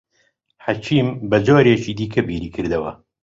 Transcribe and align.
حەکیم 0.65 1.07
بە 1.29 1.37
جۆرێکی 1.45 1.97
دیکە 1.99 2.21
بیری 2.27 2.49
کردەوە. 2.55 2.91